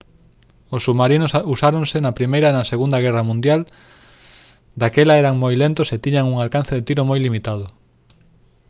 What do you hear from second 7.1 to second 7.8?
limitado